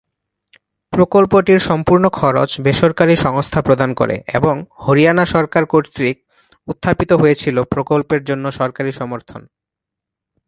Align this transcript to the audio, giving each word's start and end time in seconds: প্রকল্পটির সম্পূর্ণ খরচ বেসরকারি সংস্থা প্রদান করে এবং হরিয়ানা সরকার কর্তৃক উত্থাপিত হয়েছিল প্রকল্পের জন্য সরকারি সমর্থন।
প্রকল্পটির 0.93 1.59
সম্পূর্ণ 1.59 2.05
খরচ 2.09 2.49
বেসরকারি 2.61 3.15
সংস্থা 3.17 3.59
প্রদান 3.61 3.89
করে 3.93 4.15
এবং 4.37 4.55
হরিয়ানা 4.77 5.25
সরকার 5.25 5.63
কর্তৃক 5.65 6.15
উত্থাপিত 6.67 7.11
হয়েছিল 7.13 7.57
প্রকল্পের 7.73 8.21
জন্য 8.23 8.45
সরকারি 8.51 8.91
সমর্থন। 8.91 9.41